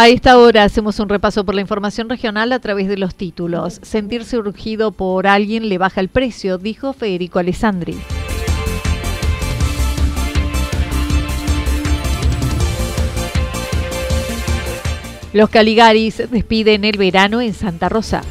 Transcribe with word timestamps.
A 0.00 0.06
esta 0.06 0.38
hora 0.38 0.62
hacemos 0.62 1.00
un 1.00 1.08
repaso 1.08 1.44
por 1.44 1.56
la 1.56 1.60
información 1.60 2.08
regional 2.08 2.52
a 2.52 2.60
través 2.60 2.86
de 2.86 2.96
los 2.96 3.16
títulos. 3.16 3.80
Sentirse 3.82 4.38
urgido 4.38 4.92
por 4.92 5.26
alguien 5.26 5.68
le 5.68 5.76
baja 5.76 6.00
el 6.00 6.08
precio, 6.08 6.56
dijo 6.56 6.92
Federico 6.92 7.40
Alessandri. 7.40 7.96
Los 15.32 15.50
Caligaris 15.50 16.30
despiden 16.30 16.84
el 16.84 16.96
verano 16.96 17.40
en 17.40 17.52
Santa 17.52 17.88
Rosa. 17.88 18.22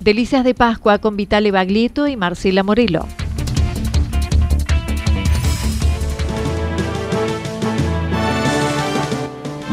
Delicias 0.00 0.44
de 0.44 0.54
Pascua 0.54 0.96
con 0.96 1.18
Vitale 1.18 1.50
Baglietto 1.50 2.08
y 2.08 2.16
Marcela 2.16 2.62
Morelo. 2.62 3.06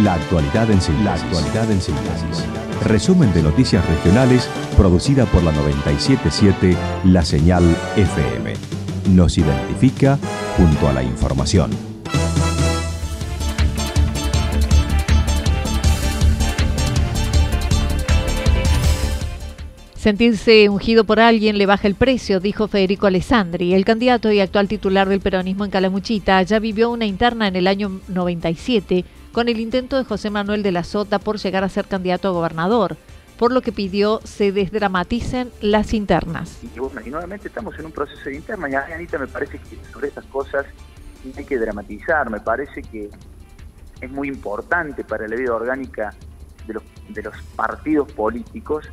La 0.03 0.13
actualidad 0.13 0.71
en 0.71 0.79
síntesis. 0.79 1.03
La 1.03 1.13
actualidad 1.13 1.71
en 1.71 1.81
síntesis. 1.81 2.45
Resumen 2.85 3.33
de 3.33 3.43
noticias 3.43 3.85
regionales 3.85 4.49
producida 4.77 5.25
por 5.25 5.43
la 5.43 5.51
977 5.51 6.77
La 7.03 7.25
Señal 7.25 7.63
FM. 7.97 8.53
Nos 9.09 9.37
identifica 9.37 10.17
junto 10.55 10.87
a 10.87 10.93
la 10.93 11.03
información. 11.03 11.71
Sentirse 19.97 20.69
ungido 20.69 21.03
por 21.03 21.19
alguien 21.19 21.57
le 21.57 21.65
baja 21.65 21.89
el 21.89 21.95
precio, 21.95 22.39
dijo 22.39 22.69
Federico 22.69 23.07
Alessandri. 23.07 23.73
El 23.73 23.83
candidato 23.83 24.31
y 24.31 24.39
actual 24.39 24.69
titular 24.69 25.09
del 25.09 25.19
peronismo 25.19 25.65
en 25.65 25.71
Calamuchita 25.71 26.41
ya 26.43 26.59
vivió 26.59 26.89
una 26.89 27.05
interna 27.05 27.49
en 27.49 27.57
el 27.57 27.67
año 27.67 27.99
97 28.07 29.03
con 29.31 29.49
el 29.49 29.59
intento 29.59 29.97
de 29.97 30.03
José 30.03 30.29
Manuel 30.29 30.63
de 30.63 30.71
la 30.71 30.83
Sota 30.83 31.19
por 31.19 31.37
llegar 31.37 31.63
a 31.63 31.69
ser 31.69 31.85
candidato 31.85 32.27
a 32.27 32.31
gobernador, 32.31 32.97
por 33.37 33.51
lo 33.53 33.61
que 33.61 33.71
pidió 33.71 34.19
se 34.23 34.51
desdramaticen 34.51 35.51
las 35.61 35.93
internas. 35.93 36.59
Y, 36.63 36.79
bueno, 36.79 37.01
y 37.05 37.09
nuevamente 37.09 37.47
estamos 37.47 37.77
en 37.79 37.85
un 37.85 37.91
proceso 37.91 38.25
de 38.25 38.35
interna 38.35 38.69
y 38.69 38.75
Anita 38.75 39.17
me 39.17 39.27
parece 39.27 39.59
que 39.59 39.77
sobre 39.91 40.09
estas 40.09 40.25
cosas 40.25 40.65
hay 41.35 41.45
que 41.45 41.57
dramatizar, 41.57 42.29
me 42.29 42.39
parece 42.39 42.81
que 42.81 43.09
es 44.01 44.11
muy 44.11 44.27
importante 44.27 45.03
para 45.03 45.27
la 45.27 45.35
vida 45.35 45.53
orgánica 45.53 46.13
de 46.67 46.73
los, 46.73 46.83
de 47.09 47.23
los 47.23 47.35
partidos 47.55 48.11
políticos 48.11 48.89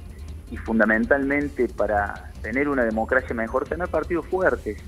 y 0.50 0.56
fundamentalmente 0.56 1.68
para 1.68 2.32
tener 2.42 2.68
una 2.68 2.84
democracia 2.84 3.34
mejor, 3.34 3.68
tener 3.68 3.88
partidos 3.88 4.26
fuertes 4.26 4.78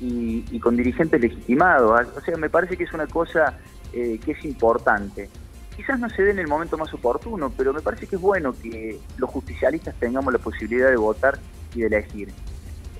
y 0.00 0.58
con 0.58 0.76
dirigentes 0.76 1.20
legitimados. 1.20 2.08
O 2.16 2.20
sea, 2.20 2.36
me 2.36 2.50
parece 2.50 2.76
que 2.76 2.82
es 2.82 2.92
una 2.92 3.06
cosa 3.06 3.56
eh, 3.92 4.18
que 4.24 4.32
es 4.32 4.44
importante. 4.44 5.28
Quizás 5.76 5.98
no 5.98 6.08
se 6.10 6.22
dé 6.22 6.30
en 6.32 6.38
el 6.38 6.48
momento 6.48 6.76
más 6.76 6.92
oportuno, 6.92 7.50
pero 7.56 7.72
me 7.72 7.80
parece 7.80 8.06
que 8.06 8.16
es 8.16 8.22
bueno 8.22 8.54
que 8.60 8.98
los 9.16 9.30
justicialistas 9.30 9.94
tengamos 9.98 10.32
la 10.32 10.38
posibilidad 10.38 10.90
de 10.90 10.96
votar 10.96 11.38
y 11.74 11.80
de 11.80 11.86
elegir. 11.86 12.32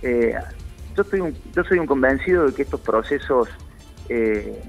Eh, 0.03 0.35
yo, 0.97 1.03
estoy 1.03 1.35
yo 1.55 1.65
soy 1.65 1.79
un 1.79 1.87
convencido 1.87 2.47
de 2.47 2.55
que 2.55 2.63
estos 2.63 2.81
procesos, 2.81 3.49
eh, 4.09 4.63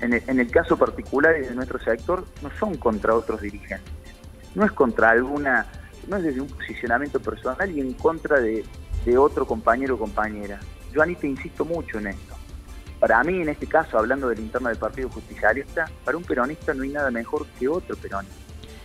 en, 0.00 0.40
el, 0.40 0.50
caso 0.50 0.76
particular 0.76 1.34
de 1.34 1.54
nuestro 1.54 1.78
sector, 1.78 2.24
no 2.42 2.50
son 2.58 2.76
contra 2.76 3.14
otros 3.14 3.40
dirigentes. 3.40 3.92
No 4.54 4.64
es 4.64 4.72
contra 4.72 5.10
alguna, 5.10 5.66
no 6.08 6.16
es 6.16 6.22
desde 6.22 6.40
un 6.40 6.48
posicionamiento 6.48 7.20
personal 7.20 7.70
y 7.70 7.80
en 7.80 7.92
contra 7.94 8.40
de, 8.40 8.64
de 9.04 9.18
otro 9.18 9.46
compañero 9.46 9.94
o 9.94 9.98
compañera. 9.98 10.58
Yo, 10.92 11.02
Anita, 11.02 11.26
insisto 11.26 11.64
mucho 11.64 11.98
en 11.98 12.08
esto. 12.08 12.34
Para 13.06 13.22
mí, 13.22 13.40
en 13.40 13.48
este 13.48 13.68
caso, 13.68 13.96
hablando 14.00 14.28
del 14.28 14.40
interno 14.40 14.68
del 14.68 14.78
Partido 14.78 15.08
Justicialista, 15.08 15.88
para 16.04 16.16
un 16.16 16.24
peronista 16.24 16.74
no 16.74 16.82
hay 16.82 16.88
nada 16.88 17.08
mejor 17.12 17.46
que 17.56 17.68
otro 17.68 17.94
peronista. 17.94 18.34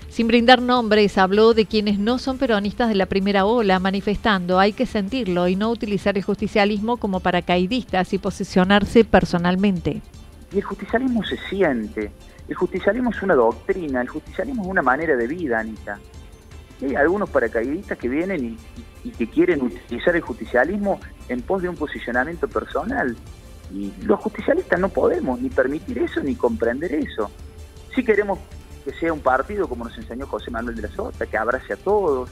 Sin 0.10 0.28
brindar 0.28 0.62
nombres, 0.62 1.18
habló 1.18 1.56
de 1.56 1.66
quienes 1.66 1.98
no 1.98 2.20
son 2.20 2.38
peronistas 2.38 2.90
de 2.90 2.94
la 2.94 3.08
primera 3.08 3.46
ola, 3.46 3.80
manifestando 3.80 4.60
hay 4.60 4.74
que 4.74 4.86
sentirlo 4.86 5.48
y 5.48 5.56
no 5.56 5.72
utilizar 5.72 6.18
el 6.18 6.24
justicialismo 6.24 6.98
como 6.98 7.20
paracaidistas 7.20 8.14
y 8.14 8.20
posicionarse 8.20 9.06
personalmente. 9.06 10.04
Y 10.54 10.58
el 10.58 10.64
justicialismo 10.66 11.24
se 11.24 11.38
siente, 11.50 12.12
el 12.48 12.56
justicialismo 12.56 13.10
es 13.10 13.24
una 13.24 13.34
doctrina, 13.34 14.02
el 14.02 14.08
justicialismo 14.08 14.62
es 14.62 14.70
una 14.70 14.84
manera 14.84 15.16
de 15.16 15.26
vida, 15.26 15.62
Anita. 15.62 15.98
Y 16.80 16.86
hay 16.86 16.96
algunos 16.96 17.28
paracaidistas 17.28 17.98
que 17.98 18.08
vienen 18.08 18.46
y, 19.04 19.08
y 19.08 19.10
que 19.14 19.28
quieren 19.28 19.64
utilizar 19.64 20.16
el 20.16 20.22
justicialismo 20.22 21.00
en 21.28 21.42
pos 21.42 21.64
de 21.64 21.70
un 21.70 21.76
posicionamiento 21.76 22.48
personal. 22.48 23.18
Y 23.74 23.94
los 24.04 24.20
justicialistas 24.20 24.80
no 24.80 24.90
podemos 24.90 25.40
ni 25.40 25.50
permitir 25.50 26.00
eso 26.00 26.22
ni 26.22 26.36
comprender 26.36 26.94
eso. 26.94 27.32
Si 27.96 28.04
queremos 28.04 28.40
que 28.84 28.92
sea 28.94 29.14
un 29.14 29.20
partido, 29.20 29.68
como 29.68 29.86
nos 29.86 29.98
enseñó 29.98 30.28
José 30.28 30.52
Manuel 30.52 30.76
de 30.76 30.84
la 30.84 30.88
Sota, 30.90 31.26
que 31.26 31.38
abrace 31.38 31.74
a 31.74 31.78
todos, 31.78 32.30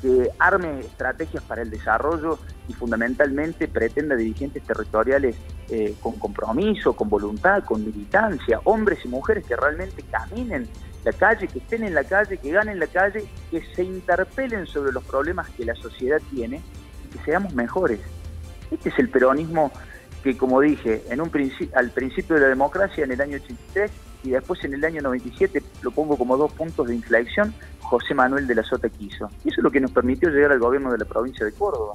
que 0.00 0.28
arme 0.38 0.80
estrategias 0.80 1.44
para 1.44 1.62
el 1.62 1.70
desarrollo 1.70 2.38
y 2.68 2.72
fundamentalmente 2.72 3.68
pretenda 3.68 4.16
dirigentes 4.16 4.62
territoriales 4.64 5.36
eh, 5.68 5.94
con 6.00 6.18
compromiso, 6.18 6.94
con 6.94 7.08
voluntad, 7.08 7.62
con 7.64 7.84
militancia, 7.84 8.60
hombres 8.64 8.98
y 9.04 9.08
mujeres 9.08 9.44
que 9.46 9.54
realmente 9.54 10.02
caminen 10.10 10.68
la 11.04 11.12
calle, 11.12 11.46
que 11.48 11.58
estén 11.58 11.84
en 11.84 11.94
la 11.94 12.04
calle, 12.04 12.36
que 12.36 12.50
ganen 12.50 12.78
la 12.78 12.86
calle, 12.86 13.24
que 13.50 13.62
se 13.74 13.84
interpelen 13.84 14.66
sobre 14.66 14.92
los 14.92 15.04
problemas 15.04 15.48
que 15.50 15.64
la 15.64 15.74
sociedad 15.74 16.20
tiene 16.30 16.60
y 17.04 17.16
que 17.16 17.24
seamos 17.24 17.54
mejores. 17.54 18.00
Este 18.70 18.88
es 18.88 18.98
el 18.98 19.08
peronismo 19.08 19.70
que 20.22 20.36
como 20.36 20.60
dije, 20.60 21.02
en 21.10 21.20
un 21.20 21.30
al 21.74 21.90
principio 21.90 22.36
de 22.36 22.42
la 22.42 22.48
democracia 22.48 23.04
en 23.04 23.12
el 23.12 23.20
año 23.20 23.36
83 23.36 23.90
y 24.24 24.30
después 24.30 24.62
en 24.64 24.74
el 24.74 24.84
año 24.84 25.02
97, 25.02 25.62
lo 25.82 25.90
pongo 25.90 26.16
como 26.16 26.36
dos 26.36 26.52
puntos 26.52 26.86
de 26.86 26.94
inflexión, 26.94 27.52
José 27.80 28.14
Manuel 28.14 28.46
de 28.46 28.54
la 28.54 28.62
Sota 28.62 28.88
quiso. 28.88 29.28
Y 29.44 29.48
eso 29.48 29.60
es 29.60 29.64
lo 29.64 29.70
que 29.70 29.80
nos 29.80 29.90
permitió 29.90 30.30
llegar 30.30 30.52
al 30.52 30.60
gobierno 30.60 30.92
de 30.92 30.98
la 30.98 31.04
provincia 31.04 31.44
de 31.44 31.52
Córdoba. 31.52 31.94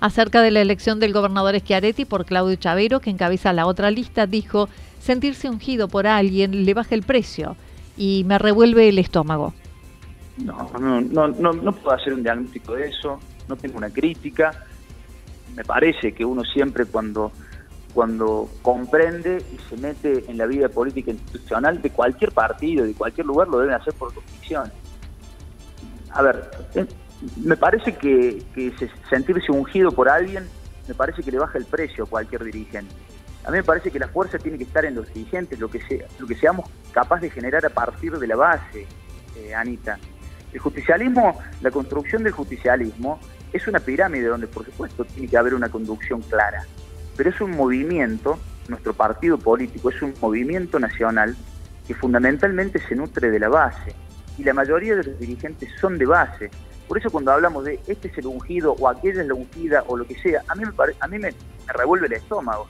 Acerca 0.00 0.42
de 0.42 0.50
la 0.50 0.60
elección 0.60 0.98
del 0.98 1.12
gobernador 1.12 1.56
Schiaretti 1.58 2.04
por 2.04 2.24
Claudio 2.24 2.56
Chavero, 2.56 2.98
que 2.98 3.10
encabeza 3.10 3.52
la 3.52 3.66
otra 3.66 3.92
lista, 3.92 4.26
dijo, 4.26 4.68
sentirse 4.98 5.48
ungido 5.48 5.86
por 5.86 6.08
alguien 6.08 6.64
le 6.64 6.74
baja 6.74 6.96
el 6.96 7.04
precio 7.04 7.56
y 7.96 8.24
me 8.26 8.38
revuelve 8.38 8.88
el 8.88 8.98
estómago. 8.98 9.54
No, 10.38 10.70
no, 10.80 11.00
no, 11.00 11.28
no, 11.28 11.52
no 11.52 11.72
puedo 11.72 11.96
hacer 11.96 12.14
un 12.14 12.24
diagnóstico 12.24 12.74
de 12.74 12.88
eso, 12.88 13.20
no 13.48 13.56
tengo 13.56 13.78
una 13.78 13.90
crítica. 13.90 14.64
Me 15.54 15.64
parece 15.64 16.12
que 16.12 16.24
uno 16.24 16.42
siempre 16.42 16.86
cuando 16.86 17.30
cuando 17.94 18.48
comprende 18.62 19.44
y 19.52 19.58
se 19.68 19.76
mete 19.76 20.24
en 20.30 20.38
la 20.38 20.46
vida 20.46 20.68
política 20.68 21.10
institucional 21.10 21.82
de 21.82 21.90
cualquier 21.90 22.32
partido, 22.32 22.86
de 22.86 22.94
cualquier 22.94 23.26
lugar, 23.26 23.48
lo 23.48 23.58
deben 23.58 23.74
hacer 23.74 23.92
por 23.94 24.12
convicción. 24.14 24.72
A 26.10 26.22
ver, 26.22 26.50
me 27.36 27.56
parece 27.56 27.94
que, 27.94 28.42
sentirse 29.10 29.52
ungido 29.52 29.92
por 29.92 30.08
alguien, 30.08 30.48
me 30.88 30.94
parece 30.94 31.22
que 31.22 31.30
le 31.30 31.38
baja 31.38 31.58
el 31.58 31.66
precio 31.66 32.04
a 32.04 32.06
cualquier 32.06 32.44
dirigente. 32.44 32.94
A 33.44 33.50
mí 33.50 33.56
me 33.58 33.64
parece 33.64 33.90
que 33.90 33.98
la 33.98 34.08
fuerza 34.08 34.38
tiene 34.38 34.56
que 34.56 34.64
estar 34.64 34.84
en 34.84 34.94
los 34.94 35.12
dirigentes, 35.12 35.58
lo 35.58 35.68
que, 35.68 35.80
sea, 35.82 36.06
lo 36.18 36.26
que 36.26 36.34
seamos 36.36 36.68
capaces 36.92 37.22
de 37.22 37.30
generar 37.30 37.64
a 37.66 37.70
partir 37.70 38.16
de 38.18 38.26
la 38.26 38.36
base, 38.36 38.86
eh, 39.36 39.54
Anita. 39.54 39.98
El 40.52 40.60
justicialismo, 40.60 41.38
la 41.60 41.70
construcción 41.70 42.22
del 42.22 42.32
justicialismo 42.32 43.18
es 43.52 43.66
una 43.66 43.80
pirámide 43.80 44.28
donde 44.28 44.46
por 44.46 44.64
supuesto 44.64 45.04
tiene 45.04 45.28
que 45.28 45.36
haber 45.36 45.54
una 45.54 45.68
conducción 45.68 46.20
clara 46.22 46.64
pero 47.16 47.30
es 47.30 47.40
un 47.40 47.52
movimiento, 47.52 48.38
nuestro 48.68 48.94
partido 48.94 49.38
político 49.38 49.90
es 49.90 50.00
un 50.02 50.14
movimiento 50.20 50.78
nacional 50.78 51.36
que 51.86 51.94
fundamentalmente 51.94 52.78
se 52.78 52.94
nutre 52.94 53.30
de 53.30 53.38
la 53.38 53.48
base 53.48 53.94
y 54.38 54.44
la 54.44 54.54
mayoría 54.54 54.96
de 54.96 55.04
los 55.04 55.18
dirigentes 55.18 55.68
son 55.80 55.98
de 55.98 56.06
base. 56.06 56.50
Por 56.88 56.98
eso 56.98 57.10
cuando 57.10 57.32
hablamos 57.32 57.64
de 57.64 57.80
este 57.86 58.08
es 58.08 58.18
el 58.18 58.26
ungido 58.26 58.74
o 58.78 58.88
aquella 58.88 59.22
es 59.22 59.28
la 59.28 59.34
ungida 59.34 59.84
o 59.86 59.96
lo 59.96 60.06
que 60.06 60.14
sea, 60.18 60.42
a 60.48 60.54
mí 60.54 60.64
me, 60.64 60.72
a 61.00 61.08
mí 61.08 61.18
me 61.18 61.34
revuelve 61.68 62.06
el 62.06 62.14
estómago. 62.14 62.66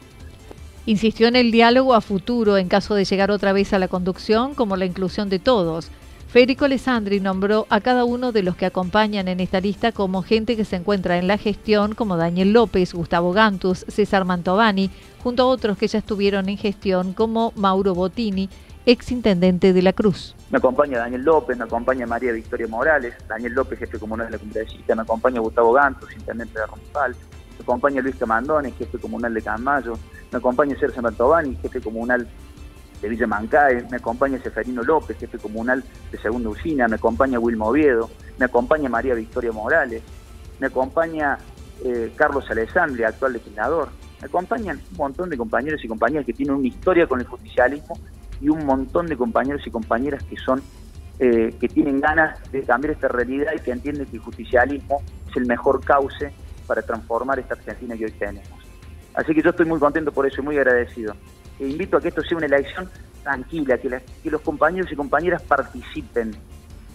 Insistió 0.84 1.28
en 1.28 1.36
el 1.36 1.52
diálogo 1.52 1.94
a 1.94 2.00
futuro 2.00 2.56
en 2.56 2.68
caso 2.68 2.94
de 2.94 3.04
llegar 3.04 3.30
otra 3.30 3.52
vez 3.52 3.72
a 3.72 3.78
la 3.78 3.88
conducción, 3.88 4.54
como 4.54 4.76
la 4.76 4.84
inclusión 4.84 5.28
de 5.28 5.38
todos. 5.38 5.90
Federico 6.32 6.64
Alessandri 6.64 7.20
nombró 7.20 7.66
a 7.68 7.82
cada 7.82 8.06
uno 8.06 8.32
de 8.32 8.42
los 8.42 8.56
que 8.56 8.64
acompañan 8.64 9.28
en 9.28 9.38
esta 9.38 9.60
lista 9.60 9.92
como 9.92 10.22
gente 10.22 10.56
que 10.56 10.64
se 10.64 10.76
encuentra 10.76 11.18
en 11.18 11.28
la 11.28 11.36
gestión, 11.36 11.94
como 11.94 12.16
Daniel 12.16 12.54
López, 12.54 12.94
Gustavo 12.94 13.34
Gantus, 13.34 13.84
César 13.86 14.24
Mantovani, 14.24 14.90
junto 15.22 15.42
a 15.42 15.46
otros 15.46 15.76
que 15.76 15.88
ya 15.88 15.98
estuvieron 15.98 16.48
en 16.48 16.56
gestión, 16.56 17.12
como 17.12 17.52
Mauro 17.54 17.94
Bottini, 17.94 18.48
exintendente 18.86 19.74
de 19.74 19.82
la 19.82 19.92
Cruz. 19.92 20.34
Me 20.48 20.56
acompaña 20.56 21.00
Daniel 21.00 21.20
López, 21.20 21.58
me 21.58 21.64
acompaña 21.64 22.06
María 22.06 22.32
Victoria 22.32 22.66
Morales, 22.66 23.12
Daniel 23.28 23.52
López, 23.52 23.78
jefe 23.78 23.98
comunal 23.98 24.28
de 24.28 24.32
la 24.32 24.38
Cumbrecita, 24.38 24.94
me 24.94 25.02
acompaña 25.02 25.38
Gustavo 25.38 25.74
Gantus, 25.74 26.10
intendente 26.14 26.58
de 26.58 26.64
Rompal, 26.64 27.14
me 27.58 27.62
acompaña 27.62 28.00
Luis 28.00 28.16
Camandone, 28.16 28.72
jefe 28.72 28.96
comunal 28.96 29.34
de 29.34 29.42
Camayo, 29.42 29.98
me 30.30 30.38
acompaña 30.38 30.74
Sergio 30.80 31.02
Mantovani, 31.02 31.56
jefe 31.56 31.82
comunal 31.82 32.26
de 33.02 33.08
Villa 33.08 33.26
Mancae, 33.26 33.84
me 33.90 33.96
acompaña 33.96 34.38
Seferino 34.38 34.82
López, 34.82 35.18
jefe 35.18 35.36
comunal 35.38 35.82
de 36.10 36.18
Segunda 36.18 36.48
Usina, 36.48 36.86
me 36.86 36.94
acompaña 36.94 37.38
Wilmo 37.38 37.66
Oviedo, 37.66 38.08
me 38.38 38.46
acompaña 38.46 38.88
María 38.88 39.14
Victoria 39.14 39.50
Morales, 39.50 40.02
me 40.60 40.68
acompaña 40.68 41.36
eh, 41.84 42.12
Carlos 42.14 42.48
Alessandri, 42.48 43.02
actual 43.02 43.32
legislador, 43.32 43.88
me 44.20 44.26
acompañan 44.26 44.80
un 44.92 44.96
montón 44.96 45.28
de 45.30 45.36
compañeros 45.36 45.84
y 45.84 45.88
compañeras 45.88 46.24
que 46.24 46.32
tienen 46.32 46.54
una 46.54 46.68
historia 46.68 47.08
con 47.08 47.18
el 47.18 47.26
justicialismo 47.26 47.98
y 48.40 48.48
un 48.48 48.64
montón 48.64 49.08
de 49.08 49.16
compañeros 49.16 49.66
y 49.66 49.70
compañeras 49.70 50.22
que 50.22 50.36
son 50.36 50.62
eh, 51.18 51.54
que 51.60 51.68
tienen 51.68 52.00
ganas 52.00 52.38
de 52.52 52.62
cambiar 52.62 52.94
esta 52.94 53.08
realidad 53.08 53.52
y 53.56 53.60
que 53.60 53.72
entienden 53.72 54.06
que 54.06 54.16
el 54.16 54.22
justicialismo 54.22 55.02
es 55.28 55.36
el 55.36 55.46
mejor 55.46 55.84
cauce 55.84 56.32
para 56.68 56.82
transformar 56.82 57.40
esta 57.40 57.54
Argentina 57.54 57.96
que 57.96 58.04
hoy 58.04 58.12
tenemos. 58.12 58.48
Así 59.14 59.34
que 59.34 59.42
yo 59.42 59.50
estoy 59.50 59.66
muy 59.66 59.78
contento 59.78 60.10
por 60.12 60.26
eso 60.26 60.40
y 60.40 60.44
muy 60.44 60.56
agradecido. 60.56 61.14
E 61.58 61.68
invito 61.68 61.96
a 61.96 62.00
que 62.00 62.08
esto 62.08 62.22
sea 62.22 62.36
una 62.36 62.46
elección 62.46 62.88
tranquila, 63.22 63.78
que, 63.78 64.02
que 64.22 64.30
los 64.30 64.40
compañeros 64.40 64.90
y 64.92 64.96
compañeras 64.96 65.42
participen. 65.42 66.34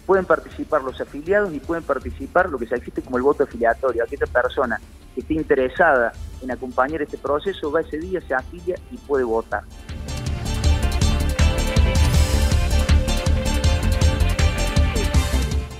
Pueden 0.06 0.24
participar 0.24 0.82
los 0.82 1.00
afiliados 1.00 1.52
y 1.52 1.60
pueden 1.60 1.84
participar 1.84 2.48
lo 2.48 2.58
que 2.58 2.66
se 2.66 2.74
existe 2.74 3.02
como 3.02 3.18
el 3.18 3.22
voto 3.22 3.44
afiliatorio. 3.44 4.04
Aquella 4.04 4.26
persona 4.26 4.80
que 5.14 5.20
esté 5.20 5.34
interesada 5.34 6.12
en 6.42 6.50
acompañar 6.50 7.02
este 7.02 7.18
proceso 7.18 7.70
va 7.70 7.80
ese 7.80 7.98
día, 7.98 8.20
se 8.20 8.34
afilia 8.34 8.76
y 8.90 8.96
puede 8.98 9.24
votar. 9.24 9.64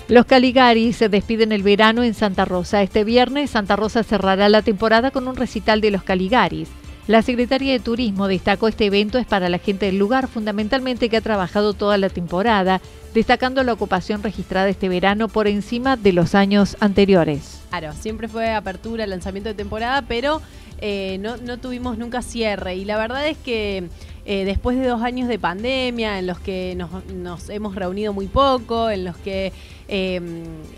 Los 0.08 0.24
Caligaris 0.24 0.96
se 0.96 1.10
despiden 1.10 1.52
el 1.52 1.62
verano 1.62 2.02
en 2.02 2.14
Santa 2.14 2.46
Rosa. 2.46 2.82
Este 2.82 3.04
viernes 3.04 3.50
Santa 3.50 3.76
Rosa 3.76 4.02
cerrará 4.02 4.48
la 4.48 4.62
temporada 4.62 5.10
con 5.10 5.28
un 5.28 5.36
recital 5.36 5.82
de 5.82 5.90
los 5.90 6.02
Caligaris. 6.02 6.70
La 7.08 7.22
Secretaría 7.22 7.72
de 7.72 7.80
Turismo 7.80 8.28
destacó 8.28 8.68
este 8.68 8.84
evento 8.84 9.16
es 9.16 9.26
para 9.26 9.48
la 9.48 9.56
gente 9.56 9.86
del 9.86 9.96
lugar, 9.96 10.28
fundamentalmente 10.28 11.08
que 11.08 11.16
ha 11.16 11.22
trabajado 11.22 11.72
toda 11.72 11.96
la 11.96 12.10
temporada, 12.10 12.82
destacando 13.14 13.62
la 13.62 13.72
ocupación 13.72 14.22
registrada 14.22 14.68
este 14.68 14.90
verano 14.90 15.28
por 15.28 15.48
encima 15.48 15.96
de 15.96 16.12
los 16.12 16.34
años 16.34 16.76
anteriores. 16.80 17.62
Claro, 17.70 17.94
siempre 17.94 18.28
fue 18.28 18.52
apertura, 18.52 19.06
lanzamiento 19.06 19.48
de 19.48 19.54
temporada, 19.54 20.02
pero 20.02 20.42
eh, 20.82 21.16
no, 21.22 21.38
no 21.38 21.56
tuvimos 21.56 21.96
nunca 21.96 22.20
cierre. 22.20 22.76
Y 22.76 22.84
la 22.84 22.98
verdad 22.98 23.26
es 23.26 23.38
que 23.38 23.88
eh, 24.30 24.44
después 24.44 24.78
de 24.78 24.86
dos 24.86 25.00
años 25.00 25.26
de 25.26 25.38
pandemia 25.38 26.18
en 26.18 26.26
los 26.26 26.38
que 26.38 26.76
nos, 26.76 27.48
hemos 27.48 27.74
reunido 27.74 28.12
muy 28.12 28.26
poco, 28.26 28.90
en 28.90 29.06
los 29.06 29.16
que 29.16 29.54
eh, 29.88 30.20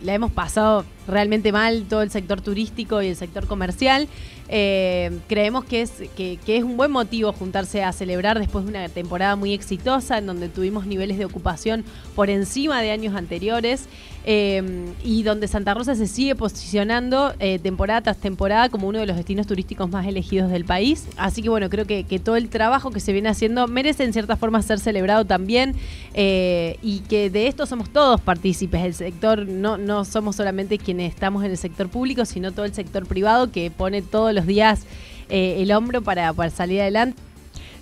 la 0.03 0.15
hemos 0.15 0.31
pasado 0.33 0.85
realmente 1.11 1.53
mal 1.53 1.85
todo 1.89 2.03
el 2.03 2.11
sector 2.11 2.41
turístico 2.41 3.03
y 3.03 3.09
el 3.09 3.17
sector 3.17 3.47
comercial, 3.47 4.09
eh, 4.53 5.12
creemos 5.29 5.65
que 5.65 5.83
es, 5.83 5.93
que, 6.17 6.39
es 6.45 6.65
un 6.65 6.77
buen 6.77 6.91
motivo 6.91 7.33
juntarse 7.33 7.85
a 7.85 7.93
celebrar 7.93 8.37
después 8.39 8.65
de 8.65 8.71
una 8.71 8.89
temporada 8.89 9.37
muy 9.37 9.53
exitosa 9.55 10.19
en 10.19 10.27
donde 10.27 10.49
tuvimos 10.49 10.87
niveles 10.87 11.19
de 11.19 11.25
ocupación 11.25 11.85
por 12.17 12.31
encima 12.31 12.83
de 12.83 12.91
años 12.91 13.15
anteriores 13.15 13.87
eh, 14.25 14.93
y 15.05 15.23
donde 15.23 15.47
Santa 15.47 15.73
Rosa 15.73 15.95
se 15.95 16.09
sigue 16.09 16.35
posicionando 16.35 17.33
eh, 17.39 17.61
temporada 17.61 18.01
tras 18.01 18.17
temporada 18.17 18.69
como 18.71 18.89
uno 18.89 18.99
de 18.99 19.06
los 19.06 19.17
destinos 19.17 19.47
turísticos 19.47 19.89
más 19.89 20.05
elegidos 20.05 20.51
del 20.51 20.65
país. 20.65 21.06
Así 21.17 21.43
que 21.43 21.49
bueno, 21.49 21.71
creo 21.71 21.87
que, 21.87 22.03
que 22.03 22.19
todo 22.19 22.35
el 22.35 22.49
trabajo 22.49 22.91
que 22.91 22.99
se 22.99 23.13
viene 23.13 23.29
haciendo 23.29 23.69
merece 23.69 24.03
en 24.03 24.13
cierta 24.13 24.37
forma 24.37 24.61
ser 24.63 24.81
celebrado 24.81 25.25
también 25.25 25.77
y 26.13 27.03
que 27.09 27.31
de 27.31 27.47
esto 27.47 27.67
somos 27.67 27.89
todos 27.91 28.21
partícipes. 28.21 28.83
El 28.85 28.95
sector 29.00 29.47
no, 29.47 29.76
no 29.76 30.05
somos 30.05 30.37
solamente 30.37 30.79
quienes 30.79 31.12
estamos 31.12 31.44
en 31.44 31.50
el 31.50 31.56
sector 31.56 31.88
público, 31.88 32.25
sino 32.25 32.52
todo 32.52 32.64
el 32.64 32.75
sector 32.75 33.06
privado 33.06 33.50
que 33.50 33.70
pone 33.70 34.02
todos 34.02 34.32
los 34.32 34.47
días 34.47 34.87
eh, 35.29 35.62
el 35.62 35.73
hombro 35.73 36.02
para, 36.02 36.32
para 36.32 36.50
salir 36.50 36.81
adelante. 36.81 37.20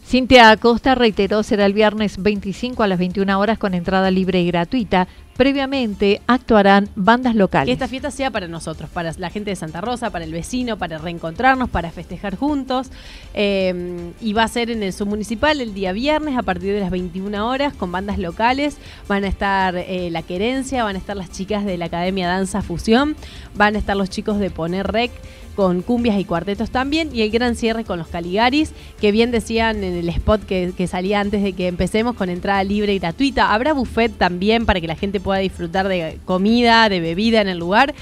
Cintia 0.06 0.50
Acosta 0.50 0.94
reiteró 0.94 1.42
será 1.42 1.66
el 1.66 1.74
viernes 1.74 2.22
25 2.22 2.82
a 2.82 2.86
las 2.86 2.98
21 2.98 3.38
horas 3.38 3.58
con 3.58 3.74
entrada 3.74 4.10
libre 4.10 4.40
y 4.40 4.46
gratuita. 4.46 5.06
Previamente 5.38 6.20
actuarán 6.26 6.88
bandas 6.96 7.36
locales. 7.36 7.66
Que 7.66 7.72
esta 7.72 7.86
fiesta 7.86 8.10
sea 8.10 8.32
para 8.32 8.48
nosotros, 8.48 8.90
para 8.90 9.12
la 9.18 9.30
gente 9.30 9.50
de 9.50 9.54
Santa 9.54 9.80
Rosa, 9.80 10.10
para 10.10 10.24
el 10.24 10.32
vecino, 10.32 10.78
para 10.78 10.98
reencontrarnos, 10.98 11.70
para 11.70 11.92
festejar 11.92 12.34
juntos. 12.34 12.90
Eh, 13.34 14.10
y 14.20 14.32
va 14.32 14.42
a 14.42 14.48
ser 14.48 14.68
en 14.68 14.82
el 14.82 14.92
submunicipal 14.92 15.60
el 15.60 15.74
día 15.74 15.92
viernes 15.92 16.36
a 16.36 16.42
partir 16.42 16.74
de 16.74 16.80
las 16.80 16.90
21 16.90 17.48
horas 17.48 17.72
con 17.72 17.92
bandas 17.92 18.18
locales. 18.18 18.78
Van 19.06 19.22
a 19.22 19.28
estar 19.28 19.76
eh, 19.76 20.08
La 20.10 20.22
Querencia, 20.22 20.82
van 20.82 20.96
a 20.96 20.98
estar 20.98 21.16
las 21.16 21.30
chicas 21.30 21.64
de 21.64 21.78
la 21.78 21.84
Academia 21.84 22.26
Danza 22.26 22.60
Fusión, 22.60 23.14
van 23.54 23.76
a 23.76 23.78
estar 23.78 23.96
los 23.96 24.10
chicos 24.10 24.40
de 24.40 24.50
Poner 24.50 24.88
Rec 24.88 25.12
con 25.58 25.82
cumbias 25.82 26.20
y 26.20 26.24
cuartetos 26.24 26.70
también, 26.70 27.10
y 27.12 27.22
el 27.22 27.30
gran 27.30 27.56
cierre 27.56 27.82
con 27.82 27.98
los 27.98 28.06
Caligaris, 28.06 28.70
que 29.00 29.10
bien 29.10 29.32
decían 29.32 29.82
en 29.82 29.94
el 29.96 30.08
spot 30.08 30.46
que, 30.46 30.86
salía 30.86 31.18
antes 31.18 31.42
de 31.42 31.52
que 31.52 31.66
empecemos 31.66 32.14
con 32.14 32.28
entrada 32.28 32.62
libre 32.62 32.94
y 32.94 33.00
gratuita. 33.00 33.52
Habrá 33.52 33.72
buffet 33.72 34.16
también 34.16 34.66
para 34.66 34.80
que 34.80 34.86
la 34.86 34.94
gente 34.94 35.18
pueda 35.18 35.27
disfrutar 35.36 35.86
de 35.86 36.18
comida, 36.24 36.88
de 36.88 37.00
bebida 37.00 37.42
en 37.42 37.48
el 37.48 37.58
lugar. 37.58 37.94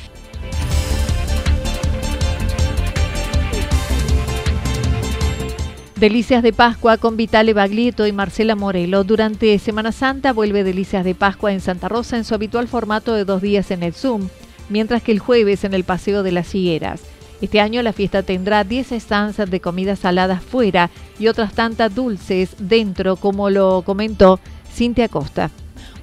Delicias 5.98 6.42
de 6.42 6.52
Pascua 6.52 6.98
con 6.98 7.16
Vitale 7.16 7.54
Baglietto 7.54 8.06
y 8.06 8.12
Marcela 8.12 8.54
Morelo. 8.54 9.02
Durante 9.02 9.58
Semana 9.58 9.92
Santa 9.92 10.34
vuelve 10.34 10.62
Delicias 10.62 11.04
de 11.04 11.14
Pascua 11.14 11.54
en 11.54 11.60
Santa 11.60 11.88
Rosa 11.88 12.18
en 12.18 12.24
su 12.24 12.34
habitual 12.34 12.68
formato 12.68 13.14
de 13.14 13.24
dos 13.24 13.40
días 13.40 13.70
en 13.70 13.82
el 13.82 13.94
Zoom, 13.94 14.28
mientras 14.68 15.02
que 15.02 15.12
el 15.12 15.20
jueves 15.20 15.64
en 15.64 15.72
el 15.72 15.84
Paseo 15.84 16.22
de 16.22 16.32
las 16.32 16.54
Higueras. 16.54 17.00
Este 17.40 17.60
año 17.60 17.82
la 17.82 17.94
fiesta 17.94 18.22
tendrá 18.22 18.62
10 18.62 18.92
estancias 18.92 19.50
de 19.50 19.60
comidas 19.60 19.98
saladas 19.98 20.42
fuera 20.42 20.90
y 21.18 21.28
otras 21.28 21.54
tantas 21.54 21.94
dulces 21.94 22.50
dentro, 22.58 23.16
como 23.16 23.48
lo 23.48 23.82
comentó 23.82 24.38
Cintia 24.70 25.08
Costa. 25.08 25.50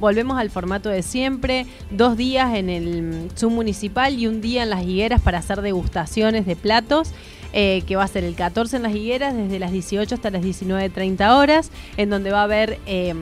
Volvemos 0.04 0.38
al 0.38 0.50
formato 0.50 0.90
de 0.90 1.02
siempre, 1.02 1.66
dos 1.90 2.18
días 2.18 2.56
en 2.56 2.70
el 2.70 3.32
Zoom 3.38 3.54
municipal 3.54 4.20
y 4.20 4.28
un 4.28 4.42
día 4.42 4.64
en 4.64 4.70
las 4.70 4.84
higueras 4.84 5.22
para 5.22 5.38
hacer 5.38 5.62
degustaciones 5.62 6.46
de 6.46 6.58
platos. 6.58 7.12
Eh, 7.56 7.84
que 7.86 7.96
va 7.96 8.04
a 8.04 8.08
ser 8.08 8.24
el 8.24 8.34
14 8.34 8.78
en 8.78 8.82
las 8.82 8.96
higueras 8.96 9.36
desde 9.36 9.60
las 9.60 9.72
18 9.72 10.16
hasta 10.16 10.32
las 10.32 10.42
19.30 10.42 11.38
horas, 11.38 11.70
en 11.98 12.10
donde 12.10 12.32
va 12.32 12.40
a 12.40 12.46
haber 12.46 12.80
em, 12.88 13.20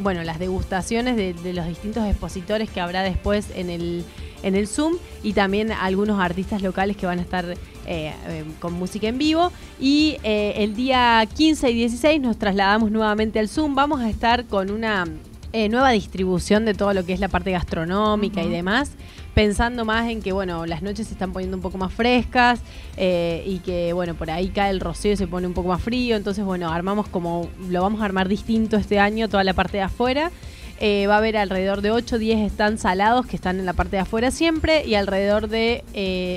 bueno, 0.00 0.24
las 0.24 0.40
degustaciones 0.40 1.16
de 1.16 1.52
los 1.52 1.64
distintos 1.64 2.04
expositores 2.04 2.68
que 2.70 2.80
habrá 2.80 3.04
después 3.04 3.46
en 3.54 3.70
el 3.70 4.04
en 4.42 4.54
el 4.54 4.66
Zoom 4.66 4.94
y 5.22 5.32
también 5.32 5.72
algunos 5.72 6.20
artistas 6.20 6.62
locales 6.62 6.96
que 6.96 7.06
van 7.06 7.18
a 7.18 7.22
estar 7.22 7.44
eh, 7.46 7.56
eh, 7.86 8.44
con 8.60 8.72
música 8.72 9.08
en 9.08 9.18
vivo. 9.18 9.52
Y 9.80 10.16
eh, 10.22 10.54
el 10.56 10.74
día 10.74 11.26
15 11.34 11.70
y 11.70 11.74
16 11.74 12.20
nos 12.20 12.38
trasladamos 12.38 12.90
nuevamente 12.90 13.38
al 13.38 13.48
Zoom. 13.48 13.74
Vamos 13.74 14.00
a 14.00 14.08
estar 14.08 14.46
con 14.46 14.70
una 14.70 15.06
nueva 15.52 15.90
distribución 15.90 16.64
de 16.64 16.74
todo 16.74 16.92
lo 16.94 17.04
que 17.04 17.12
es 17.12 17.20
la 17.20 17.28
parte 17.28 17.50
gastronómica 17.50 18.42
y 18.42 18.48
demás. 18.48 18.92
Pensando 19.34 19.84
más 19.84 20.08
en 20.10 20.20
que, 20.20 20.32
bueno, 20.32 20.66
las 20.66 20.82
noches 20.82 21.06
se 21.06 21.12
están 21.12 21.32
poniendo 21.32 21.56
un 21.56 21.62
poco 21.62 21.78
más 21.78 21.92
frescas 21.92 22.60
y 22.96 23.60
que, 23.64 23.92
bueno, 23.92 24.14
por 24.14 24.30
ahí 24.30 24.48
cae 24.48 24.70
el 24.70 24.80
rocío 24.80 25.12
y 25.12 25.16
se 25.16 25.26
pone 25.26 25.46
un 25.46 25.54
poco 25.54 25.68
más 25.68 25.82
frío. 25.82 26.16
Entonces, 26.16 26.44
bueno, 26.44 26.70
armamos 26.70 27.08
como, 27.08 27.48
lo 27.68 27.82
vamos 27.82 28.02
a 28.02 28.04
armar 28.04 28.28
distinto 28.28 28.76
este 28.76 28.98
año, 28.98 29.28
toda 29.28 29.44
la 29.44 29.54
parte 29.54 29.76
de 29.76 29.84
afuera. 29.84 30.32
Eh, 30.80 31.06
va 31.08 31.14
a 31.14 31.18
haber 31.18 31.36
alrededor 31.36 31.80
de 31.82 31.90
8 31.90 32.16
o 32.16 32.18
10 32.18 32.52
stands 32.52 32.82
salados 32.82 33.26
que 33.26 33.34
están 33.34 33.58
en 33.58 33.66
la 33.66 33.72
parte 33.72 33.96
de 33.96 34.02
afuera 34.02 34.30
siempre 34.30 34.86
y 34.86 34.94
alrededor 34.94 35.48
de 35.48 35.82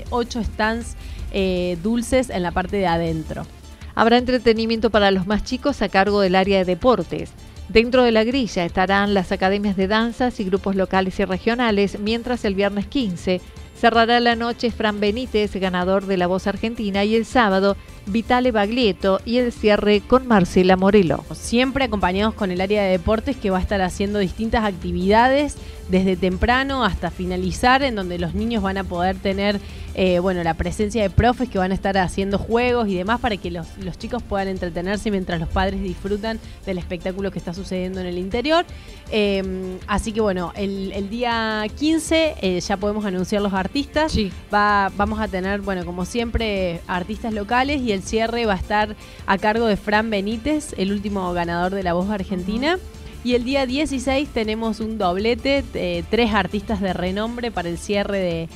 8 0.09 0.39
eh, 0.39 0.43
stands 0.43 0.95
eh, 1.31 1.77
dulces 1.83 2.31
en 2.31 2.41
la 2.41 2.51
parte 2.51 2.77
de 2.77 2.87
adentro. 2.87 3.45
Habrá 3.93 4.17
entretenimiento 4.17 4.89
para 4.89 5.11
los 5.11 5.27
más 5.27 5.43
chicos 5.43 5.81
a 5.83 5.89
cargo 5.89 6.21
del 6.21 6.35
área 6.35 6.57
de 6.57 6.65
deportes. 6.65 7.31
Dentro 7.71 8.03
de 8.03 8.11
la 8.11 8.25
grilla 8.25 8.65
estarán 8.65 9.13
las 9.13 9.31
academias 9.31 9.77
de 9.77 9.87
danzas 9.87 10.41
y 10.41 10.43
grupos 10.43 10.75
locales 10.75 11.17
y 11.21 11.23
regionales, 11.23 11.99
mientras 11.99 12.43
el 12.43 12.53
viernes 12.53 12.85
15 12.87 13.39
cerrará 13.79 14.19
la 14.19 14.35
noche 14.35 14.71
Fran 14.71 14.99
Benítez, 14.99 15.55
ganador 15.55 16.05
de 16.05 16.17
La 16.17 16.27
Voz 16.27 16.47
Argentina, 16.47 17.05
y 17.05 17.15
el 17.15 17.23
sábado 17.23 17.77
Vitale 18.05 18.51
Baglietto 18.51 19.21
y 19.25 19.37
el 19.37 19.51
cierre 19.51 20.01
con 20.01 20.27
Marcela 20.27 20.75
Morelo. 20.75 21.23
Siempre 21.33 21.85
acompañados 21.85 22.33
con 22.33 22.51
el 22.51 22.61
área 22.61 22.83
de 22.83 22.91
deportes 22.91 23.35
que 23.37 23.49
va 23.49 23.59
a 23.59 23.61
estar 23.61 23.81
haciendo 23.81 24.19
distintas 24.19 24.63
actividades 24.63 25.57
desde 25.89 26.15
temprano 26.15 26.83
hasta 26.83 27.11
finalizar, 27.11 27.83
en 27.83 27.95
donde 27.95 28.17
los 28.17 28.33
niños 28.33 28.63
van 28.63 28.77
a 28.77 28.83
poder 28.83 29.17
tener 29.17 29.59
eh, 29.93 30.19
bueno, 30.19 30.41
la 30.41 30.53
presencia 30.53 31.01
de 31.01 31.09
profes 31.09 31.49
que 31.49 31.57
van 31.57 31.71
a 31.71 31.73
estar 31.73 31.97
haciendo 31.97 32.37
juegos 32.37 32.87
y 32.87 32.95
demás 32.95 33.19
para 33.19 33.35
que 33.35 33.51
los, 33.51 33.67
chicos 33.97 34.23
puedan 34.23 34.47
entretenerse 34.47 35.11
mientras 35.11 35.39
los 35.39 35.49
padres 35.49 35.81
disfrutan 35.83 36.39
del 36.65 36.77
espectáculo 36.77 37.29
que 37.29 37.39
está 37.39 37.53
sucediendo 37.53 37.99
en 37.99 38.07
el 38.07 38.17
interior. 38.17 38.65
Em, 39.11 39.77
así 39.87 40.13
que 40.13 40.21
bueno, 40.21 40.53
el, 40.55 41.09
día 41.09 41.65
15 41.77 42.35
eh, 42.41 42.61
ya 42.61 42.77
podemos 42.77 43.03
anunciar 43.03 43.41
los 43.41 43.53
artistas. 43.53 44.15
Va, 44.53 44.89
vamos 44.95 45.19
a 45.19 45.27
tener, 45.27 45.59
bueno, 45.59 45.85
como 45.85 46.05
siempre, 46.05 46.79
artistas 46.87 47.33
locales 47.33 47.81
y 47.81 47.90
el 47.91 48.03
cierre 48.03 48.45
va 48.45 48.53
a 48.53 48.57
estar 48.57 48.95
a 49.25 49.37
cargo 49.37 49.65
de 49.65 49.77
Fran 49.77 50.09
Benítez, 50.09 50.73
el 50.77 50.91
último 50.91 51.31
ganador 51.33 51.73
de 51.73 51.83
La 51.83 51.93
Voz 51.93 52.09
Argentina. 52.09 52.77
Y 53.23 53.35
el 53.35 53.43
día 53.43 53.67
16 53.67 54.29
tenemos 54.29 54.79
un 54.79 54.97
doblete, 54.97 55.63
eh, 55.75 56.03
tres 56.09 56.33
artistas 56.33 56.81
de 56.81 56.91
renombre 56.93 57.51
para 57.51 57.69
el 57.69 57.77
cierre 57.77 58.17
de, 58.17 58.49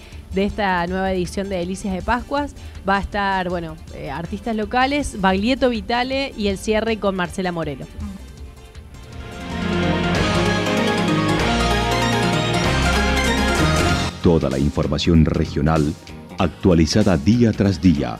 esta 0.43 0.85
nueva 0.87 1.13
edición 1.13 1.49
de 1.49 1.57
Delicias 1.57 1.93
de 1.93 2.01
Pascuas. 2.01 2.55
Va 2.87 2.97
a 2.97 2.99
estar, 2.99 3.49
bueno, 3.49 3.77
eh, 3.93 4.09
artistas 4.09 4.55
locales, 4.55 5.21
Baglietto 5.21 5.69
Vitale 5.69 6.33
y 6.35 6.47
el 6.47 6.57
cierre 6.57 6.97
con 6.99 7.15
Marcela 7.15 7.51
Morelo. 7.51 7.85
Toda 14.23 14.49
la 14.49 14.57
información 14.57 15.23
regional 15.25 15.93
actualizada 16.39 17.17
día 17.17 17.51
tras 17.51 17.81
día. 17.81 18.19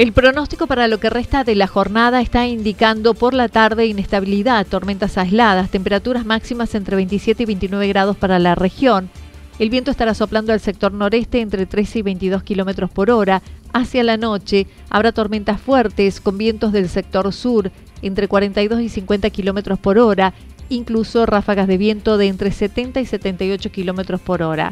El 0.00 0.14
pronóstico 0.14 0.66
para 0.66 0.88
lo 0.88 0.98
que 0.98 1.10
resta 1.10 1.44
de 1.44 1.54
la 1.54 1.66
jornada 1.66 2.22
está 2.22 2.46
indicando 2.46 3.12
por 3.12 3.34
la 3.34 3.50
tarde 3.50 3.84
inestabilidad, 3.84 4.66
tormentas 4.66 5.18
aisladas, 5.18 5.68
temperaturas 5.68 6.24
máximas 6.24 6.74
entre 6.74 6.96
27 6.96 7.42
y 7.42 7.44
29 7.46 7.86
grados 7.88 8.16
para 8.16 8.38
la 8.38 8.54
región. 8.54 9.10
El 9.58 9.68
viento 9.68 9.90
estará 9.90 10.14
soplando 10.14 10.54
al 10.54 10.60
sector 10.60 10.90
noreste 10.94 11.42
entre 11.42 11.66
13 11.66 11.98
y 11.98 12.02
22 12.02 12.42
kilómetros 12.44 12.90
por 12.90 13.10
hora. 13.10 13.42
Hacia 13.74 14.02
la 14.02 14.16
noche 14.16 14.66
habrá 14.88 15.12
tormentas 15.12 15.60
fuertes 15.60 16.22
con 16.22 16.38
vientos 16.38 16.72
del 16.72 16.88
sector 16.88 17.30
sur 17.34 17.70
entre 18.00 18.26
42 18.26 18.80
y 18.80 18.88
50 18.88 19.28
kilómetros 19.28 19.78
por 19.78 19.98
hora, 19.98 20.32
incluso 20.70 21.26
ráfagas 21.26 21.68
de 21.68 21.76
viento 21.76 22.16
de 22.16 22.28
entre 22.28 22.52
70 22.52 23.02
y 23.02 23.04
78 23.04 23.70
kilómetros 23.70 24.22
por 24.22 24.42
hora. 24.42 24.70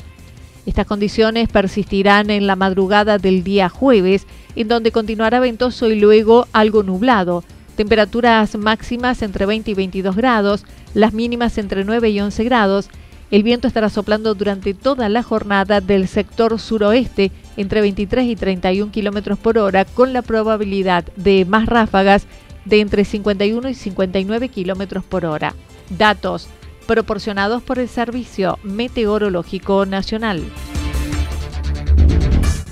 Estas 0.68 0.86
condiciones 0.86 1.48
persistirán 1.48 2.28
en 2.28 2.46
la 2.46 2.54
madrugada 2.54 3.16
del 3.16 3.42
día 3.42 3.70
jueves, 3.70 4.26
en 4.58 4.66
donde 4.66 4.90
continuará 4.90 5.38
ventoso 5.38 5.88
y 5.88 6.00
luego 6.00 6.48
algo 6.52 6.82
nublado. 6.82 7.44
Temperaturas 7.76 8.58
máximas 8.58 9.22
entre 9.22 9.46
20 9.46 9.70
y 9.70 9.74
22 9.74 10.16
grados, 10.16 10.64
las 10.94 11.12
mínimas 11.12 11.58
entre 11.58 11.84
9 11.84 12.10
y 12.10 12.20
11 12.20 12.42
grados. 12.42 12.90
El 13.30 13.44
viento 13.44 13.68
estará 13.68 13.88
soplando 13.88 14.34
durante 14.34 14.74
toda 14.74 15.08
la 15.08 15.22
jornada 15.22 15.80
del 15.80 16.08
sector 16.08 16.58
suroeste 16.58 17.30
entre 17.56 17.80
23 17.82 18.26
y 18.26 18.34
31 18.34 18.90
kilómetros 18.90 19.38
por 19.38 19.58
hora, 19.58 19.84
con 19.84 20.12
la 20.12 20.22
probabilidad 20.22 21.04
de 21.14 21.44
más 21.44 21.66
ráfagas 21.66 22.26
de 22.64 22.80
entre 22.80 23.04
51 23.04 23.68
y 23.68 23.74
59 23.74 24.48
kilómetros 24.48 25.04
por 25.04 25.24
hora. 25.24 25.54
Datos 25.88 26.48
proporcionados 26.88 27.62
por 27.62 27.78
el 27.78 27.88
Servicio 27.88 28.58
Meteorológico 28.64 29.86
Nacional. 29.86 30.42